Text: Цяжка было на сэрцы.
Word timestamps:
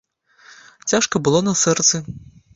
Цяжка 0.93 1.15
было 1.29 1.43
на 1.51 1.55
сэрцы. 1.63 2.05